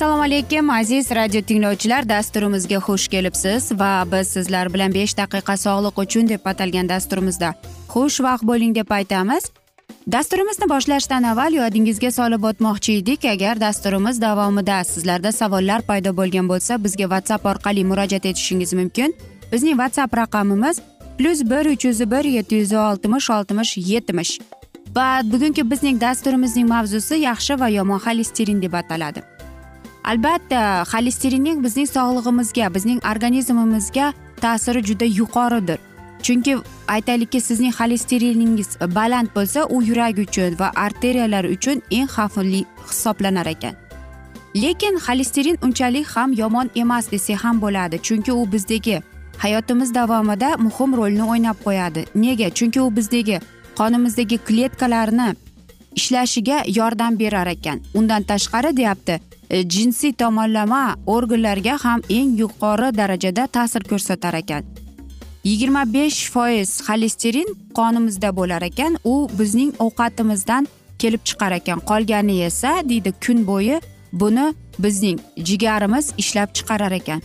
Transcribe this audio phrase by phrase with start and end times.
[0.00, 2.08] assalomu alaykum aziz radio tinglovchilar.
[2.08, 7.50] Dasturimizga xush kelibsiz va biz sizlar bilan besh daqiqa sog'liq uchun deb atalgan dasturimizda
[7.94, 9.50] xushvaqt bo'ling deb aytamiz.
[10.12, 13.24] Dasturimizni boshlashdan avval yodingizga solib o'tmoqchi edik.
[13.24, 19.14] Agar dasturimiz davomida sizlarda savollar paydo bo'lgan bo'lsa bizga whatsapp orqali murojaat etishingiz mumkin.
[19.52, 20.80] Bizning whatsapp raqamimiz
[21.18, 24.38] plyus bir uch yuz bir yetti yuz oltmish oltmish yetmish
[24.96, 29.22] va bugungi bizning dasturimizning mavzusi yaxshi va yomon xolesterin deb ataladi.
[30.04, 30.60] Albatta
[30.92, 35.78] xolesterinning bizning sog'lig'imizga bizning organizmimizga ta'siri juda yuqoridir.
[36.22, 36.56] Chunki
[36.88, 43.74] aytaylikki sizning xolesteriningiz baland bo'lsa u yurak uchun va arteriyalar uchun eng xavfli hisoblanar ekan.
[44.62, 47.96] Lekin xolesterin unchalik ham yomon emas desak ham bo'ladi.
[48.02, 49.02] Chunki u bizdagi
[49.42, 52.04] hayotimiz davomida muhim rolni o'ynab qo'yadi.
[52.14, 52.48] Nega?
[52.58, 53.40] Chunki u bizdagi
[53.78, 55.28] qonimizdagi kletkalarni
[55.96, 57.80] ishlashiga yordam berar ekan.
[57.94, 64.62] Undan tashqari deyapti e, jinsiy tomonlama organlarga ham eng yuqori darajada ta'sir ko'rsatar ekan.
[65.44, 67.48] Yigirma besh foiz xolesterin
[67.78, 68.98] qonimizda bo'lar ekan.
[69.04, 70.68] U bizning ovqatimizdan
[70.98, 71.78] kelib chiqar ekan.
[71.90, 73.80] Qolgani esa deydi kun bo'yi
[74.12, 74.46] buni
[74.78, 75.18] bizning
[75.48, 77.20] jigarimiz ishlab chiqarar ekan.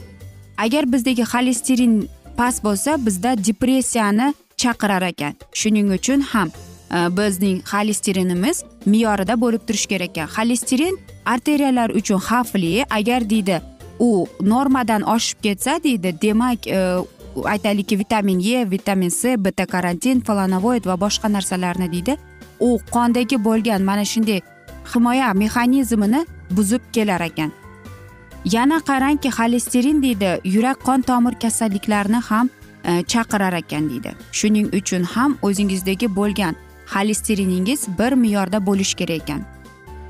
[0.57, 2.07] Agar bizdagi xolesterin
[2.37, 5.33] past bo'lsa bizda depressiyani chaqirar ekan.
[5.53, 6.49] Shuning uchun ham
[6.91, 10.27] e, bizning xolesterinimiz me'yorida bo'lib turishi kerak ekan.
[10.37, 12.85] Xolesterin arteriyalar uchun xavfli.
[12.89, 13.61] Agar deydi
[13.99, 16.79] u normadan oshib ketsa deydi demak e,
[17.43, 22.17] aytaylikki vitamin e vitamin c beta karantin flanovoid va boshqa narsalarni deydi
[22.59, 24.41] u qondagi bo'lgan mana shunday
[24.93, 27.51] himoya mexanizmini buzib kelar ekan.
[28.45, 32.49] Yana qarangki xolesterin deydi yurak qon tomir kasalliklarini ham
[32.83, 34.11] e, chaqirar ekan deydi.
[34.31, 36.55] Shuning uchun ham o'zingizdagi bo'lgan
[36.93, 39.41] xolesteriningiz bir me'yorda bo'lishi kerak ekan.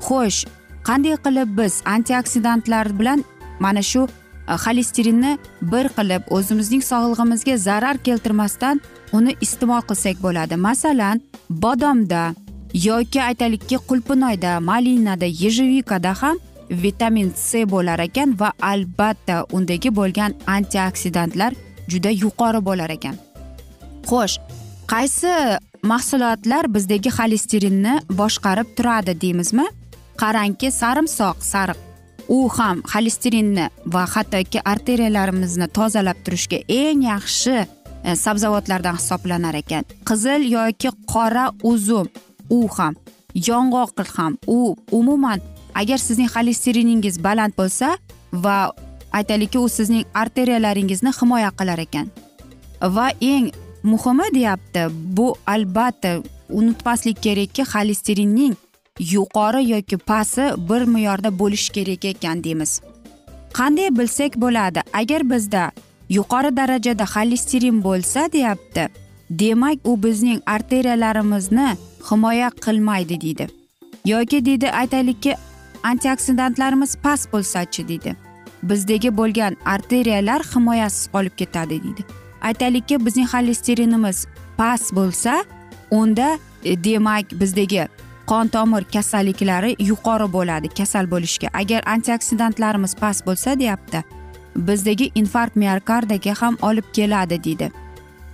[0.06, 0.46] Xo'sh
[0.88, 3.24] qanday qilib biz antioksidantlar bilan
[3.60, 4.08] mana shu
[4.48, 5.38] e, xolesterinni
[5.72, 8.80] bir qilib o'zimizning sog'lig'imizga zarar keltirmasdan
[9.12, 10.56] uni iste'mol qilsak bo'ladi?
[10.56, 11.20] Masalan
[11.50, 12.34] bodomda
[12.74, 16.36] yoki aytaylikki qulpinoyda malinada yejivikada ham
[16.70, 21.52] vitamin c bo'lar ekan va albatta undagi bo'lgan antioksidantlar
[21.88, 23.16] juda yuqori bo'lar ekan.
[24.08, 24.36] Xo'sh
[24.92, 25.32] qaysi
[25.82, 29.66] mahsulotlar bizdagi xolesterinni boshqarib turadi deymizmi?
[30.22, 31.78] Qarangki sarimsoq sariq.
[32.28, 39.84] U ham xolesterinni va hattoki arteriyalarimizni tozalab turishga eng yaxshi e, sabzavotlardan hisoblanar ekan.
[40.08, 42.08] Qizil yoki qora uzum
[42.50, 42.94] u ham.
[43.48, 45.40] Yong'oq ham u umuman
[45.80, 47.88] agar sizning xolesteriningiz baland bo'lsa
[48.32, 48.56] va
[49.18, 52.06] aytaylikki u sizning arteriyalaringizni himoya qilar ekan.
[52.96, 53.50] Va eng
[53.82, 54.82] muhimi deyapti
[55.16, 56.10] bu albatta
[56.58, 58.54] unutmaslik kerakki xolesterinning
[59.12, 62.80] yuqori yoki pasti bir me'yorda bo'lishi kerak ekan deymiz.
[63.58, 65.70] Qanday bilsak bo'ladi agar bizda
[66.16, 68.88] yuqori darajada xolesterin bo'lsa deyapti
[69.30, 71.68] demak u bizning arteriyalarimizni
[72.10, 73.46] himoya qilmaydi deydi.
[74.04, 75.34] Yoki deydi aytaylikki
[75.90, 78.16] antioksidantlarimiz past bo'lsachi deydi
[78.70, 82.02] bizdagi bo'lgan arteriyalar himoyasiz qolib ketadi deydi
[82.48, 84.26] aytaylikki bizning xolesterinimiz
[84.58, 85.44] past bo'lsa
[85.90, 86.28] unda
[86.64, 87.86] e, demak bizdagi
[88.26, 91.48] qon tomir kasalliklari yuqori bo'ladi kasal bo'lishga.
[91.54, 94.02] Agar antioksidantlarimiz past bo'lsa deyapti.
[94.56, 97.70] Bizdagi infarkt miokardaga ham olib keladi deydi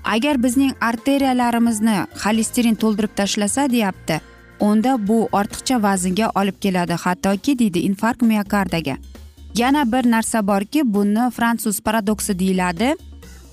[0.04, 4.20] agar bizning arteriyalarimizni xolesterin to'ldirib tashlasa deyapti.
[4.68, 8.96] Unda bu ortiqcha vaznga olib keladi hattoki deydi infarkt miokardaga
[9.54, 12.94] yana bir narsa borki buni fransuz paradoksi deyiladi.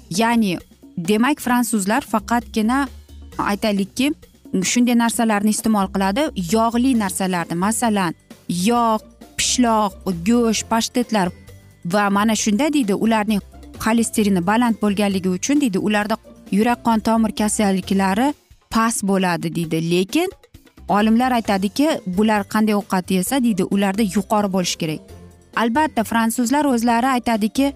[0.10, 0.58] Ya'ni
[0.98, 2.88] demak fransuzlar faqatgina
[3.38, 4.14] aytaylikki
[4.64, 6.22] shunday narsalarni iste'mol qiladi.
[6.54, 8.16] Yog'li narsalarni masalan
[8.50, 9.04] yog'
[9.38, 9.94] pishloq
[10.28, 11.30] go'sht pashtetlar
[11.86, 13.42] va mana shunda deydi ularning
[13.84, 16.18] xolesterini baland bo'lganligi uchun deydi ularda
[16.52, 18.34] yurak qon tomir kasalliklari
[18.70, 19.78] past bo'ladi deydi.
[19.92, 20.30] Lekin
[20.90, 25.00] olimlar aytadiki bular qanday ovqat yesa deydi ularda yuqori bo'lishi kerak.
[25.56, 27.74] Albatta fransuzlar o'zlari aytadiki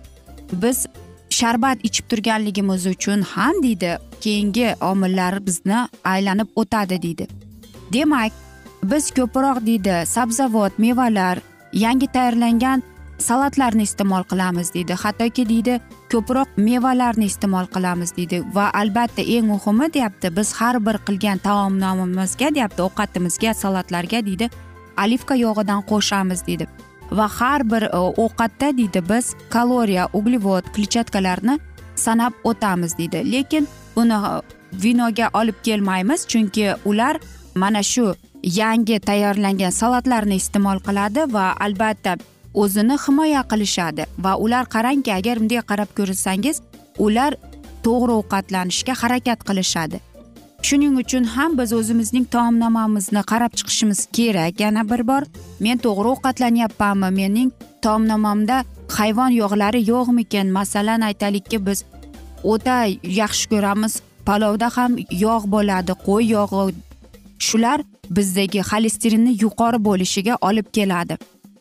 [0.51, 0.85] biz
[1.29, 3.97] sharbat ichib turganligimiz uchun ham deydi.
[4.21, 7.27] Keyingi omillar bizni aylanib o'tadi deydi.
[7.93, 8.31] Demak
[8.83, 11.39] biz ko'proq deydi sabzavot mevalar
[11.73, 12.83] yangi tayyorlangan
[13.17, 14.93] salatlarni iste'mol qilamiz deydi.
[14.93, 15.79] Hattoki deydi
[16.11, 18.43] ko'proq mevalarni iste'mol qilamiz deydi.
[18.55, 24.49] Va albatta eng muhimi deyapti biz har bir qilgan taomnomamizga deyapti ovqatimizga salatlarga deydi
[25.05, 26.67] olivka yog'idan qo'shamiz deydi.
[27.11, 31.59] Va har bir e, ovqatda deydi biz kaloriya uglevod kletchatkalarni
[31.95, 33.31] sanab o'tamiz deydi.
[33.31, 34.41] Lekin buni e,
[34.83, 37.19] vinoga olib kelmaymiz chunki ular
[37.55, 42.17] mana shu yangi tayyorlangan salatlarni iste'mol qiladi va albatta
[42.53, 46.61] o'zini himoya qilishadi va ular qarangki agar bunday qarab ko'rsangiz
[47.05, 47.31] ular
[47.85, 49.97] to'g'ri ovqatlanishga harakat qilishadi.
[50.67, 54.59] Shuning uchun ham biz o'zimizning taomnomamizni qarab chiqishimiz kerak.
[54.63, 55.23] Yana bir bor
[55.65, 57.09] men to'g'ri ovqatlanyapmanmi?
[57.19, 57.49] Mening
[57.85, 58.57] taomnomamda
[58.97, 60.47] hayvon yog'lari yo'qmikin?
[60.59, 61.79] Masalan aytaylikki biz
[62.51, 62.77] o'ta
[63.21, 63.93] yaxshi ko'ramiz
[64.27, 64.91] palovda ham
[65.25, 66.73] yog' bo'ladi qo'y yog'i.
[67.47, 67.79] Shular
[68.15, 71.17] bizdagi xolesterinni yuqori bo'lishiga olib keladi.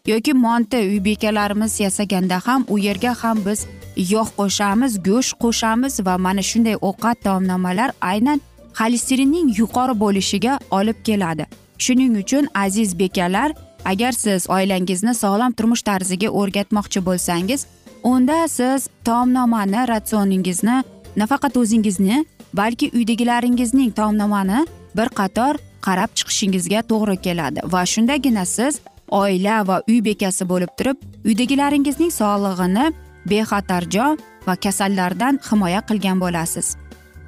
[0.06, 3.66] Yoki monta uy bekalarimiz yasaganda ham u yerga ham biz
[3.96, 8.40] yog' qo'shamiz go'sht qo'shamiz va mana shunday ovqat taomnomalar aynan
[8.78, 11.46] xolesterinning yuqori bo'lishiga olib keladi.
[11.78, 13.50] Shuning uchun aziz bekalar
[13.84, 17.66] agar siz oilangizni sog'lom turmush tarziga o'rgatmoqchi bo'lsangiz
[18.02, 20.76] unda siz taomnomani ratsioningizni
[21.16, 24.66] nafaqat o'zingizni balki uydagilaringizning taomnomani
[24.96, 25.54] bir qator
[25.86, 28.80] qarab chiqishingizga to'g'ri keladi va shundagina siz
[29.20, 30.98] oila va uy bekasi bo'lib turib
[31.28, 32.86] uydagilaringizning sog'lig'ini
[33.30, 36.76] bexatarjon va kasallardan himoya qilgan bo'lasiz.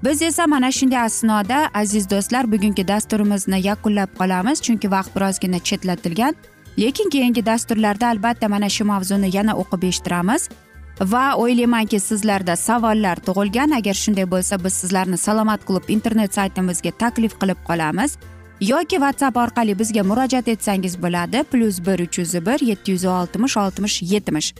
[0.04, 6.34] Biz esa mana shunday asnoda aziz do'stlar bugungi dasturimizni yakunlab qolamiz chunki vaqt birozgina chetlatilgan.
[6.78, 10.42] Lekin keyingi dasturlarda albatta mana shu mavzuni yana o'qib eshittiramiz.
[11.00, 13.70] Va o'ylaymanki sizlarda savollar tug'ilgan.
[13.78, 18.18] Agar shunday bo'lsa biz sizlarni salomat klub internet saytimizga taklif qilib qolamiz.
[18.60, 21.42] Yoki whatsapp orqali bizga murojaat etsangiz bo'ladi.
[21.42, 24.54] Plyus bir uch yuz bir yetti yuz oltmish oltmish yetmish.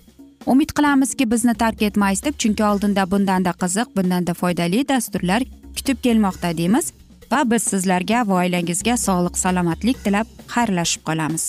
[0.46, 5.42] Umid qilamizki bizni tark etmaysiz deb chunki oldinda bundanda qiziq bundanda foydali dasturlar
[5.76, 6.92] kutib kelmoqda deymiz.
[7.32, 11.44] Va biz sizlarga va oilangizga sog'lik salomatlik tilab xayrlashib qolamiz.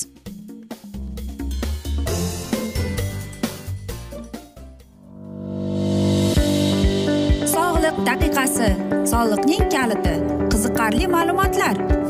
[7.55, 8.69] Sog'liq daqiqasi.
[9.11, 10.15] Soliqning kaliti.
[10.51, 11.94] Qiziqarli ma'lumotlar.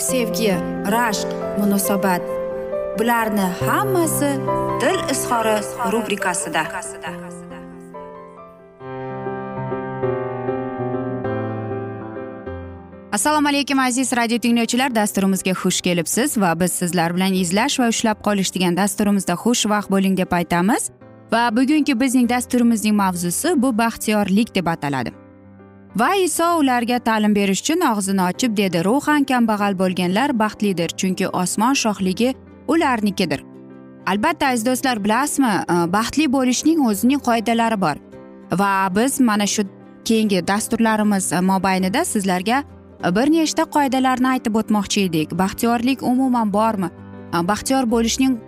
[0.00, 0.54] sevgi
[0.94, 1.28] rashq
[1.58, 2.22] munosabat.
[2.98, 4.30] Bularni hammasi
[4.80, 5.56] dil izhori
[5.92, 6.62] rubrikasida.
[13.12, 14.94] Assalomu alaykum aziz radio tinglovchilar.
[14.94, 20.16] Dasturimizga xush kelibsiz va biz sizlar bilan izlash va ushlab qolish degan dasturimizda xushvaqt bo'ling
[20.16, 20.90] deb aytamiz.
[21.32, 25.10] Va bugungi bizning dasturimizning mavzusi bu baxtiyorlik deb ataladi.
[25.96, 28.84] Va iso ularga ta'lim berish uchun og'zini ochib dedi.
[28.84, 32.34] Ruhan kambag'al bo'lganlar baxtlidir chunki osmon shohligi
[32.68, 33.44] ularnikidir.
[34.06, 37.96] Albatta aziz do'stlar bilasizmi e, baxtli bo'lishning o'zining qoidalari bor.
[38.60, 39.62] Va biz mana shu
[40.04, 42.62] keyingi dasturlarimiz e, mobaynida sizlarga
[43.04, 45.38] e, bir nechta qoidalarni aytib o'tmoqchi edik.
[45.38, 46.90] Baxtiyorlik umuman bormi?
[47.50, 48.38] Baxtiyor bo'lishning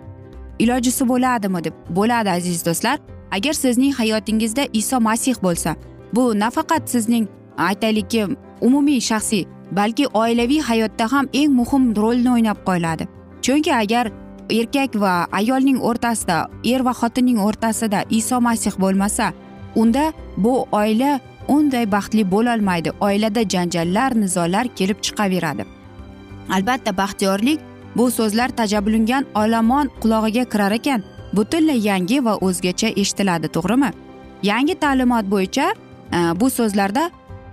[0.59, 2.99] ilojisi bo'ladimi deb bo'ladi aziz do'stlar.
[3.31, 5.75] Agar sizning hayotingizda iso masih bo'lsa
[6.15, 7.27] bu nafaqat sizning
[7.57, 8.27] aytaylikki
[8.61, 13.07] umumiy shaxsiy balki oilaviy hayotda ham eng muhim rolni o'ynab qo'yiladi.
[13.41, 14.11] Chunki agar
[14.49, 16.37] erkak va ayolning o'rtasida
[16.73, 19.33] er va xotinning o'rtasida iso masih bo'lmasa
[19.75, 22.91] unda bu oila unday baxtli bo'lolmaydi.
[22.99, 25.63] Oilada janjallar nizolar kelib chiqaveradi.
[26.49, 27.59] Albatta baxtiyorlik
[27.95, 31.03] bu so'zlar tajabbulingan olomon qulog'iga kirar ekan.
[31.33, 33.89] Butunlay yangi va o'zgacha eshitiladi to'g'rimi?
[34.43, 35.65] Yangi ta'limot bo'yicha
[36.13, 37.11] Э, bu so'zlarda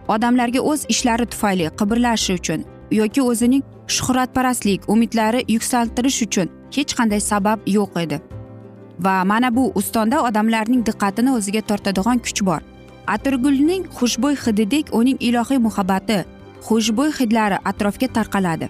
[0.08, 3.62] odamlarga o'z ishlari tufayli qibrlashi uchun yoki o'zining
[3.96, 8.18] shuhratparastlik umidlari yuksaltirish uchun hech qanday sabab yo'q edi.
[9.04, 12.60] Va mana bu ustonda odamlarning diqqatini o'ziga tortadigan kuch bor.
[13.14, 16.18] Atirgulning xushbo'y hididek uning ilohiy muhabbati
[16.68, 18.68] xushbo'y hidlari atrofga tarqaladi.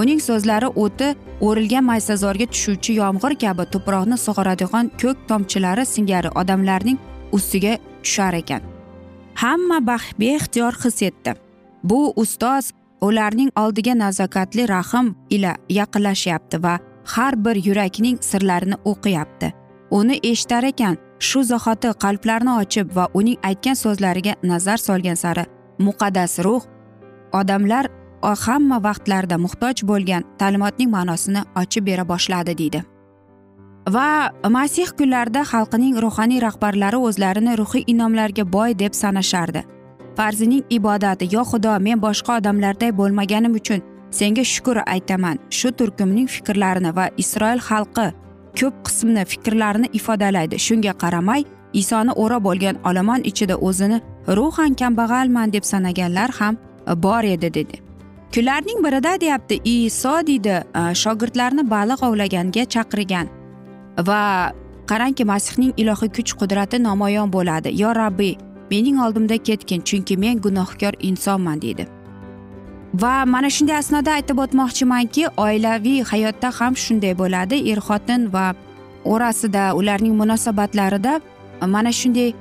[0.00, 1.08] Uning so'zlari o'ti
[1.46, 6.98] o'rilgan maysazorga tushuvchi yomg'ir kabi tuproqni sug'oradigan ko'k tomchilari singari odamlarning
[7.36, 7.72] ustiga
[8.04, 8.73] tushar ekan.
[9.34, 9.78] Hamma
[10.18, 11.34] beixtiyor his etdi.
[11.84, 19.52] Bu ustoz ularning oldiga nazokatli rahm ila yaqinlashyapti va har bir yurakning sirlarini o'qiyapti.
[19.90, 25.44] Uni eshitar ekan shu zahoti qalblarni ochib va uning aytgan so'zlariga nazar solgan sari
[25.78, 26.62] muqaddas ruh
[27.40, 27.86] odamlar
[28.46, 32.93] hamma vaqtlarda muhtoj bo'lgan ta'limotning ma'nosini ochib bera boshladi deydi.
[33.86, 39.62] Va masih kunlarida xalqining ruhoniy rahbarlari o'zlarini ruhiy inomlarga boy deb sanashardi.
[40.16, 45.38] Farzining ibodati yo xudo men boshqa odamlarday bo'lmaganim uchun senga shukur aytaman.
[45.50, 48.06] Shu turkumning fikrlarini va isroil xalqi
[48.58, 50.56] ko'p qismni fikrlarini ifodalaydi.
[50.66, 56.56] Shunga qaramay isoni o'rab olgan olomon ichida o'zini ruhan kambag'alman deb sanaganlar ham
[56.96, 57.76] bor edi dedi.
[58.34, 60.62] Kunlarning birida deyapti iso deydi
[61.02, 63.43] shogirdlarni baliq ovlaganga chaqirgan.
[63.98, 64.52] Va
[64.86, 67.70] qarangki masihning ilohiy kuch qudrati namoyon bo'ladi.
[67.82, 68.36] Yo rabbiy
[68.70, 71.86] mening oldimda ketgin chunki men gunohkor insonman deydi.
[72.94, 77.56] Va mana shunday asnoda aytib o'tmoqchimanki oilaviy hayotda ham shunday bo'ladi.
[77.72, 78.54] Er xotin va
[79.04, 81.20] orasida ularning munosabatlarida
[81.74, 82.34] mana shunday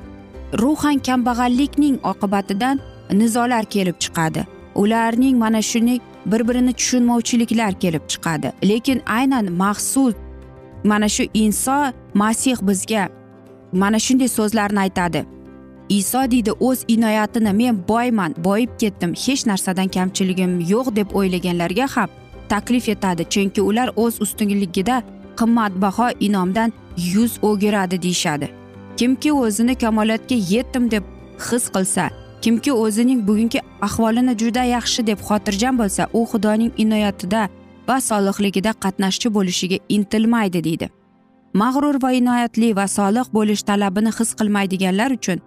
[0.62, 2.80] ruhan kambag'allikning oqibatidan
[3.12, 4.46] nizolar kelib chiqadi.
[4.76, 8.54] Ularning mana shunday bir birini tushunmovchiliklar kelib chiqadi.
[8.70, 10.14] Lekin aynan maxsus
[10.84, 13.10] mana shu inson masih bizga
[13.72, 15.26] mana shunday so'zlarni aytadi.
[15.90, 22.10] Iso deydi o'z inoyatini men boyman boyib ketdim hech narsadan kamchiligim yo'q deb o'ylaganlarga ham
[22.50, 23.24] taklif etadi.
[23.34, 25.04] Chunki ular o'z ustunligida
[25.40, 26.74] qimmatbaho inomdan
[27.14, 28.48] yuz o'giradi deyishadi.
[28.98, 31.04] Kimki o'zini kamolotga yetdim deb
[31.52, 32.10] his qilsa
[32.42, 37.50] kimki o'zining bugungi ahvolini juda yaxshi deb xotirjam bo'lsa u xudoning inoyatida
[37.88, 40.90] va solihligida qatnashchi bo'lishiga intilmaydi deydi.
[41.62, 45.40] Mag'rur va inoyatli va solih bo'lish talabini his qilmaydiganlar uchun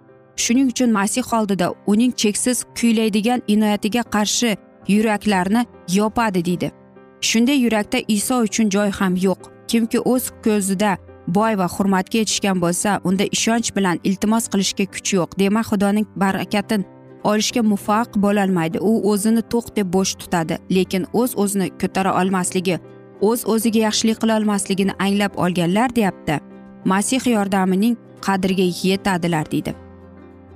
[0.43, 5.65] shuning uchun masih oldida uning cheksiz kuylaydigan inoyatiga qarshi yuraklarni
[5.99, 6.71] yopadi deydi.
[7.21, 9.39] Shunday yurakda iso uchun joy ham yo'q.
[9.67, 15.29] Kimki o'z ko'zida boy va hurmatga yetishgan bo'lsa unda ishonch bilan iltimos qilishga kuch yo'q
[15.39, 16.85] demak xudoning barakatin
[17.31, 18.77] olishga muvaffaq bo'lolmaydi.
[18.89, 22.77] U o'zini to'q deb bo'sh tutadi lekin o'z o'zini ko'tara olmasligi
[23.29, 26.39] o'z o'ziga yaxshilik qila olmasligini anglab olganlar deyapti.
[26.85, 29.75] Masih yordamining qadriga yetadilar deydi.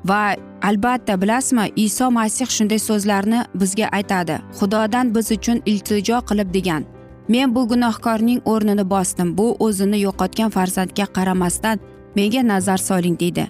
[0.06, 4.36] Va albatta bilasizmi iso masih shunday so'zlarni bizga aytadi.
[4.60, 6.86] Xudodan biz uchun iltijo qilib degan.
[7.28, 9.38] Men bu gunohkorning o'rnini bosdim.
[9.38, 11.80] Bu o'zini yo'qotgan farzandga qaramasdan
[12.16, 13.46] menga nazar soling deydi.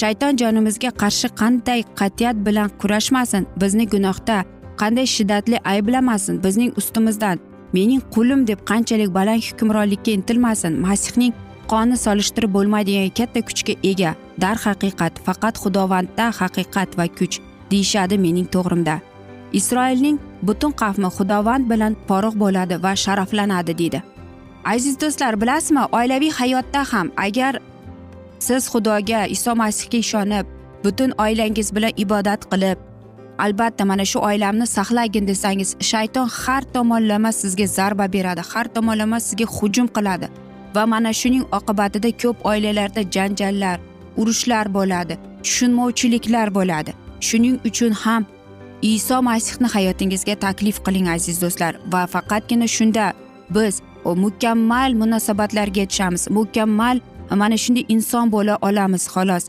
[0.00, 4.38] Shayton jonimizga qarshi qanday qat'iyat bilan kurashmasin bizni gunohda
[4.80, 7.38] qanday shiddatli ayblamasin bizning ustimizdan.
[7.76, 11.32] Mening qulim deb qanchalik baland hukmronlikka intilmasin masihning
[11.72, 14.12] qoni solishtirib bo'lmaydigan katta kuchga ega.
[14.42, 17.36] Darhaqiqat faqat xudovandda haqiqat va kuch
[17.70, 18.96] deyishadi mening to'g'rimda.
[19.58, 24.00] Isroilning butun qavmi xudovand bilan porug' bo'ladi va sharaflanadi deydi.
[24.74, 27.52] Aziz do'stlar bilasizmi oilaviy hayotda ham agar
[28.38, 30.46] siz xudoga iso masihga ishonib
[30.84, 32.78] butun oilangiz bilan ibodat qilib
[33.38, 39.46] albatta mana shu oilamni saqlagin desangiz shayton har tomonlama sizga zarba beradi har tomonlama sizga
[39.56, 40.26] hujum qiladi
[40.74, 43.78] va mana shuning oqibatida ko'p oilalarda janjallar
[44.16, 46.92] urushlar bo'ladi tushunmovchiliklar bo'ladi.
[47.20, 48.26] Shuning uchun ham
[48.82, 51.72] iso masihni hayotingizga taklif qiling aziz do'stlar.
[51.92, 53.12] Va faqatgina shunda
[53.56, 53.74] biz
[54.24, 56.96] mukammal munosabatlarga yetishamiz mukammal
[57.30, 59.44] mana shunday inson bo'la olamiz xolos.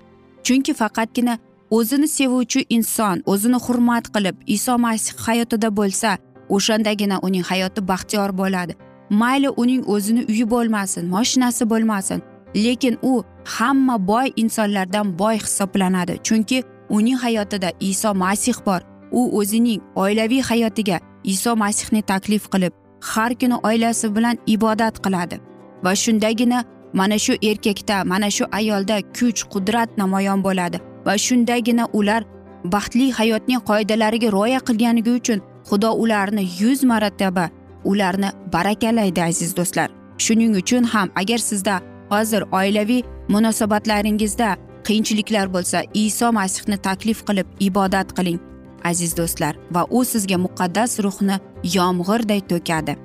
[0.46, 1.38] Chunki faqatgina
[1.77, 6.17] o'zini sevuvchi inson o'zini hurmat qilib iso masih hayotida bo'lsa
[6.55, 8.74] o'shandagina uning hayoti baxtiyor bo'ladi.
[9.10, 12.20] Mayli uning o'zini uyi bo'lmasin moshinasi bo'lmasin
[12.55, 13.24] lekin u
[13.55, 16.13] hamma boy insonlardan boy hisoblanadi.
[16.27, 18.82] Chunki uning hayotida iso masih bor.
[19.12, 25.39] U o'zining oilaviy hayotiga iso masihni taklif qilib har kuni oilasi bilan ibodat qiladi
[25.84, 26.63] va shundagina
[27.00, 30.77] mana shu erkakda mana shu ayolda kuch qudrat namoyon bo'ladi.
[31.05, 32.22] Va shundagina ular
[32.74, 37.46] baxtli hayotning qoidalariga rioya qilganligi uchun xudo ularni yuz marotaba
[37.92, 39.90] ularni barakalaydi aziz do'stlar.
[40.18, 41.75] Shuning uchun ham agar sizda
[42.10, 43.01] hozir oilaviy
[43.34, 44.50] munosabatlaringizda
[44.88, 48.40] qiyinchiliklar bo'lsa iso masihni taklif qilib ibodat qiling
[48.92, 49.53] aziz do'stlar.
[49.75, 51.36] Va u sizga muqaddas ruhni
[51.77, 53.04] yomg'irday to'kadi.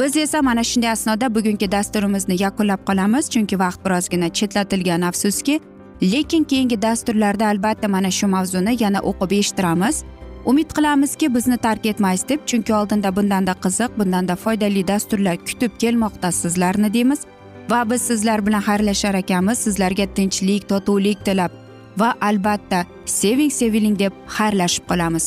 [0.00, 5.60] Biz esa mana shunday asnoda bugungi dasturimizni yakunlab qolamiz chunki vaqt birozgina chetlatilgan afsuski.
[6.02, 9.96] Lekin keyingi dasturlarda albatta mana shu mavzuni yana o'qib eshittiramiz.
[10.44, 16.32] Umid qilamizki bizni tark etmaysiz deb chunki oldinda bundanda qiziq bundanda foydali dasturlar kutib kelmoqda
[16.32, 17.20] sizlarni deymiz.
[17.70, 21.52] Va biz sizlar bilan xayrlashar ekanmiz sizlarga tinchlik totuvlik tilab
[22.00, 25.26] va albatta seving seviling deb xayrlashib qolamiz.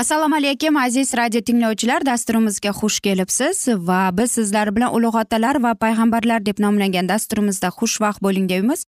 [0.00, 2.06] Assalomu alaykum aziz radio tinglovchilar.
[2.06, 8.22] Dasturimizga xush kelibsiz va biz sizlar bilan ulug' otalar va payg'ambarlar deb nomlangan dasturimizda xushvaqt
[8.22, 8.84] bo'ling deymiz.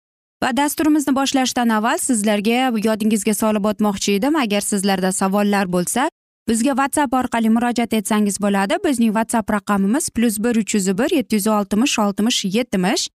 [0.43, 4.37] Va dasturimizni boshlashdan avval sizlarga yodingizga solib o'tmoqchi edim.
[4.37, 6.11] Agar sizlarda savollar bo'lsa
[6.49, 8.75] bizga whatsapp orqali murojaat etsangiz bo'ladi.
[8.85, 13.09] Bizning whatsapp raqamimiz plyus bir uch yuz bir yetti yuz oltmish oltmish yetmish.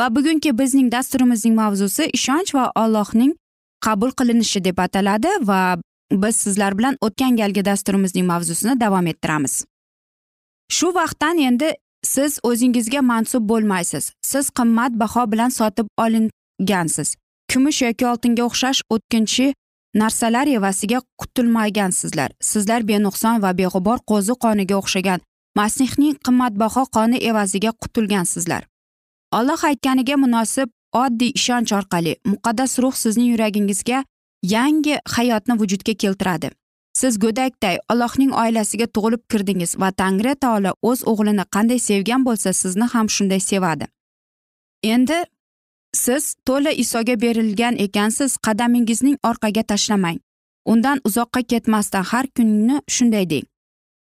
[0.00, 3.32] Va bugungi bizning dasturimizning mavzusi ishonch va ollohning
[3.86, 5.30] qabul qilinishi deb ataladi.
[5.40, 5.62] Va
[6.12, 9.64] biz sizlar bilan o'tgan galgi dasturimizning mavzusini davom ettiramiz.
[10.68, 14.12] Shu vaqtdan endi siz o'zingizga mansub bo'lmaysiz.
[14.22, 17.16] Siz qimmatbaho bilan sotib olingansiz.
[17.52, 19.52] Kumush yoki oltinga o'xshash o'tkinchi
[19.94, 25.20] narsalar evasiga qutilmagansizlar sizlar benuqson va beg'ubor qo'zi qoniga o'xshagan
[25.56, 28.62] masihning qimmatbaho qoni evaziga qutulgansizlar
[29.38, 30.68] olloh aytganiga munosib
[31.04, 34.04] oddiy ishonch orqali muqaddas ruh sizning yuragingizga
[34.42, 36.50] yangi hayotni vujudga keltiradi.
[36.92, 42.86] Siz go'dakday allohning oilasiga tug'ilib kirdingiz va tangri taolo o'z o'g'lini qanday sevgan bo'lsa sizni
[42.92, 43.86] ham shunday sevadi.
[44.82, 45.18] Endi
[45.94, 50.18] siz to'la isoga berilgan ekansiz qadamingizning orqaga tashlamang.
[50.66, 53.46] Undan uzoqqa ketmasdan har kunni shunday deng.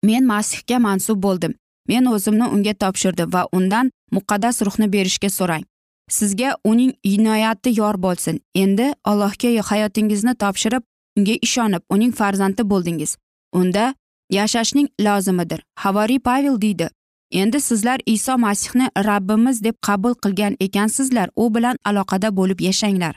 [0.03, 1.53] Men masihga mansub bo'ldim.
[1.87, 5.63] Men o'zimni unga topshirdim va undan muqaddas ruhni berishga so'rang.
[6.09, 8.39] Sizga uning inoyati yor bo'lsin.
[8.55, 10.83] Endi allohga hayotingizni topshirib
[11.17, 13.17] unga ishonib uning farzandi bo'ldingiz.
[13.53, 13.93] Unda
[14.29, 16.89] yashashning lozimidir havoriy pavel deydi
[17.31, 23.15] endi sizlar iso masihni rabbimiz deb qabul qilgan ekansizlar u bilan aloqada bo'lib yashanglar.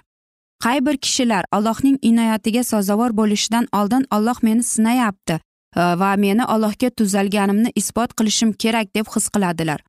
[0.65, 5.41] Qay bir kishilar allohning inoyatiga sazovor bo'lishidan oldin olloh meni sinayapti
[5.77, 9.81] va meni allohga tuzalganimni isbot qilishim kerak deb his qiladilar.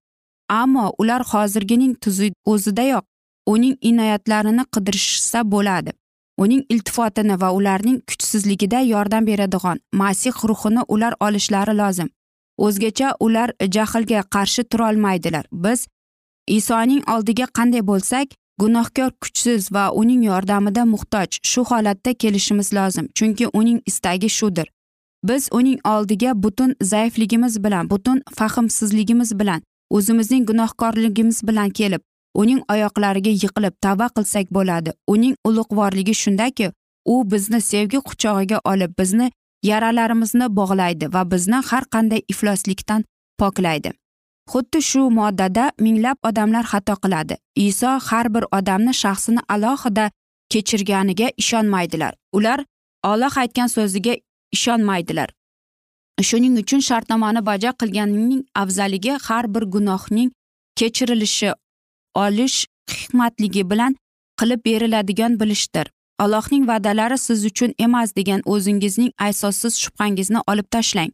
[0.49, 3.03] Ammo ular hozirgining tuzi o'zidayoq.
[3.45, 5.91] Uning inoyatlarini qidirishsa bo'ladi.
[6.37, 12.09] Uning iltifotini va ularning kuchsizligida yordam beradigan masih ruhini ular olishlari lozim.
[12.57, 15.45] O'zgacha ular jahlga qarshi turolmaydilar.
[15.51, 15.87] Biz
[16.47, 18.27] isoning oldiga qanday bo'lsak
[18.59, 23.07] gunohkor kuchsiz va uning yordamida muhtoj shu holatda kelishimiz lozim.
[23.15, 24.67] Chunki uning istagi shudir.
[25.23, 32.01] Biz uning oldiga butun zaifligimiz bilan butun fahmsizligimiz bilan o'zimizning gunohkorligimiz bilan kelib
[32.41, 34.91] uning oyoqlariga yiqilib tavba qilsak bo'ladi.
[35.07, 36.71] Uning ulug'vorligi shundaki
[37.05, 39.31] u bizni sevgi quchog'iga olib bizni
[39.63, 43.05] yaralarimizni bog'laydi va bizni har qanday ifloslikdan
[43.39, 43.91] poklaydi.
[44.51, 47.35] Xuddi shu moddada minglab odamlar xato qiladi.
[47.55, 50.11] Iso har bir odamni shaxsini alohida
[50.51, 52.13] kechirganiga ishonmaydilar.
[52.37, 52.59] Ular
[53.11, 54.13] olloh aytgan so'ziga
[54.55, 55.29] ishonmaydilar.
[56.23, 60.31] Shuning uchun shartnomani bajo qilganning afzalligi har bir gunohning
[60.75, 61.53] kechirilishi
[62.15, 63.95] olish hikmatligi bilan
[64.39, 65.87] qilib beriladigan bilishdir.
[66.19, 71.11] Allohning va'dalari siz uchun emas degan o'zingizning asossiz shubhangizni olib tashlang.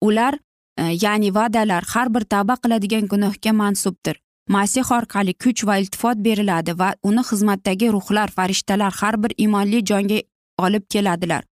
[0.00, 0.34] Ular
[0.78, 4.16] e, ya'ni va'dalar har bir tavba qiladigan gunohga mansubdir.
[4.48, 10.20] Masih orqali kuch va iltifot beriladi va uni xizmatdagi ruhlar farishtalar har bir iymonli jonga
[10.58, 11.42] olib keladilar.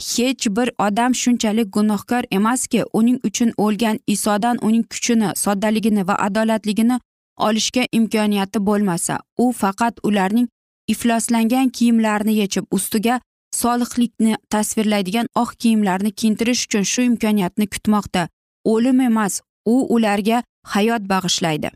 [0.00, 7.00] Hech bir odam shunchalik gunohkor emaski uning uchun o'lgan isodan uning kuchini soddaligini va adolatligini
[7.36, 10.48] olishga imkoniyati bo'lmasa u faqat ularning
[10.88, 13.20] ifloslangan kiyimlarini yechib ustiga
[13.52, 18.28] solihlikni tasvirlaydigan oq kiyimlarni kiyintirish uchun shu imkoniyatni kutmoqda.
[18.64, 20.42] O'lim emas u ularga
[20.74, 21.70] hayot bag'ishlaydi.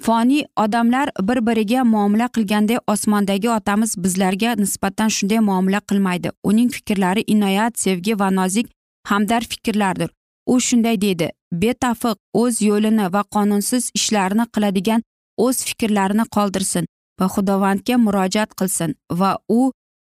[0.00, 6.30] Foniy odamlar bir biriga muomala qilganday osmondagi otamiz bizlarga nisbatan shunday muomala qilmaydi.
[6.44, 8.66] Uning fikrlari inoyat sevgi va nozik
[9.06, 10.10] hamdard fikrlardir.
[10.46, 15.02] U shunday deydi betafiq o'z yo'lini va qonunsiz ishlarini qiladigan
[15.36, 16.84] o'z fikrlarini qoldirsin
[17.20, 19.72] va xudovandga murojaat qilsin va u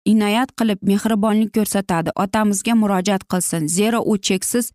[0.04, 2.10] inoyat qilib mehribonlik ko'rsatadi.
[2.24, 3.68] Otamizga murojaat qilsin.
[3.68, 4.72] Zero u cheksiz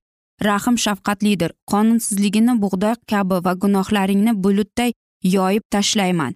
[0.48, 1.52] rahm shafqatlidir.
[1.72, 4.92] Qonunsizligini bug'doy kabi va gunohlaringni bulutday
[5.24, 6.34] yoyib tashlayman.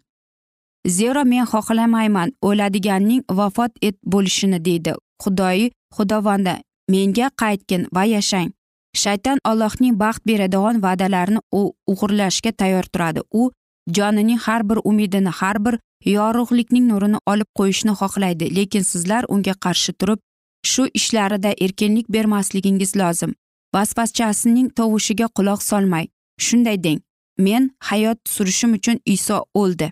[0.88, 2.30] Zero men xohlamayman.
[2.42, 4.94] O'ladiganning vafot et bo'lishini deydi.
[5.24, 6.60] Xudoyi xudovanda
[6.92, 8.52] menga qaytgin va yashang.
[8.96, 11.62] Shayton allohning baxt beradigan va'dalarini u
[11.92, 13.22] o'g'irlashga tayyor turadi.
[13.32, 13.52] U
[13.96, 18.56] jonining har bir umidini har bir yorug'likning nurini olib qo'yishni xohlaydi.
[18.56, 20.20] Lekin sizlar unga qarshi turib
[20.66, 23.34] shu ishlarida erkinlik bermasligingiz lozim.
[23.74, 26.06] Vasvaschasining tovushiga quloq solmay
[26.46, 27.00] shunday deng
[27.46, 29.88] men hayot surishim uchun iso o'ldi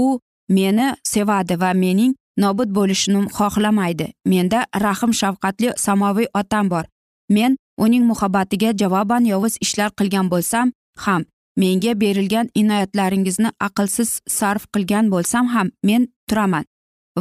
[0.00, 0.02] u
[0.56, 6.84] meni sevadi va mening nobud bo'lishimni xohlamaydi menda rahm shafqatli samoviy otam bor
[7.36, 10.72] men uning muhabbatiga javoban yovuz ishlar qilgan bo'lsam
[11.04, 11.22] ham
[11.62, 16.64] menga berilgan inoyatlaringizni aqlsiz sarf qilgan bo'lsam ham men turaman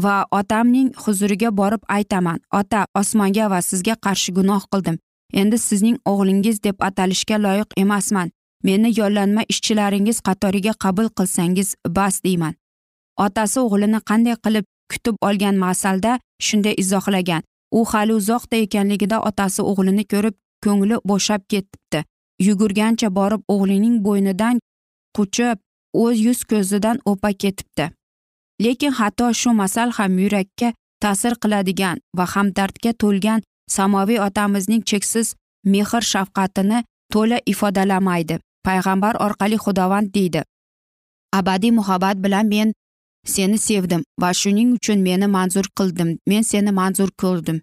[0.03, 4.97] va otamning huzuriga borib aytaman ota osmonga va sizga qarshi gunoh qildim
[5.33, 8.31] endi sizning o'g'lingiz deb atalishga loyiq emasman.
[8.63, 12.53] Meni yollanma ishchilaringiz qatoriga qabul qilsangiz bas deyman.
[13.25, 17.41] Otasi o'g'lini qanday qilib kutib olgan masalda shunday izohlagan.
[17.71, 21.99] U hali uzoqda ekanligida otasi o'g'lini ko'rib ko'ngli bo'shab ketibdi.
[22.47, 24.59] Yugurgancha borib o'g'lining bo'ynidan
[25.17, 25.57] quchib
[26.03, 27.85] o'z yuz ko'zidan o'pa ketibdi.
[28.63, 36.01] Lekin hatto shu masal ham yurakka ta'sir qiladigan va hamdardga to'lgan samoviy otamizning cheksiz mehr
[36.11, 38.39] shafqatini to'la ifodalamaydi.
[38.65, 40.41] Payg'ambar orqali xudovand deydi.
[41.33, 42.73] Abadiy muhabbat bilan men
[43.25, 46.17] seni sevdim va shuning uchun meni manzur qildim.
[46.27, 47.61] Men seni manzur ko'rdim.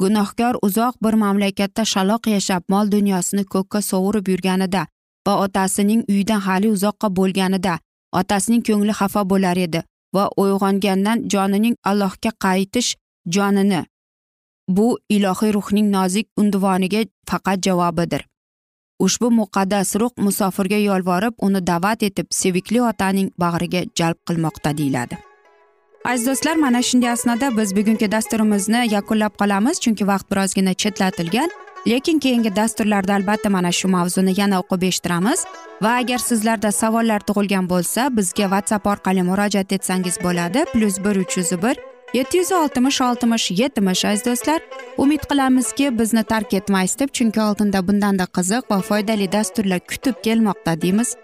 [0.00, 4.86] Gunohkor uzoq bir mamlakatda shaloq yashab mol dunyosini ko'kka sovurib yurganida
[5.26, 7.74] va otasining uyidan hali uzoqqa bo'lganida
[8.20, 9.80] otasining ko'ngli xafa bo'lar edi
[10.14, 12.90] va uyg'ongandan jonining allohga qaytish
[13.34, 13.80] jonini
[14.68, 18.26] bu ilohiy ruhning nozik unduvoniga faqat javobidir.
[18.98, 25.18] Ushbu muqaddas ruh musofirga yolvorib uni da'vat etib sevikli otaning bag'riga jalb qilmoqda deyiladi.
[26.04, 31.50] Aziz do'stlar mana shunday asnoda biz bugungi dasturimizni yakunlab qolamiz chunki vaqt birozgina chetlatilgan.
[31.86, 35.44] Lekin keyingi dasturlarda albatta mana shu mavzuni yana o'qib eshittiramiz.
[35.82, 40.64] Va agar sizlarda savollar tug'ilgan bo'lsa bizga whatsapp orqali murojaat etsangiz bo'ladi.
[40.72, 41.76] Plyus bir uch yuz bir
[42.14, 44.60] yetti yuz oltmish oltmish yetmish aziz do'stlar
[44.98, 50.80] umid qilamizki bizni tark etmaysiz deb chunki oldinda bundanda qiziq va foydali dasturlar kutib kelmoqda
[50.82, 51.16] deymiz.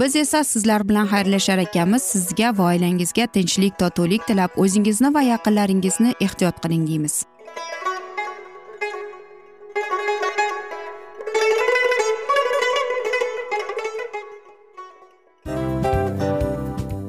[0.00, 2.02] Biz esa sizlar bilan xayrlashar ekanmiz.
[2.02, 7.24] Sizga va oilangizga tinchlik totuvlik tilab o'zingizni va yaqinlaringizni ehtiyot qiling deymiz.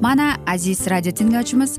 [0.00, 1.78] Mana aziz radio tinglovchimiz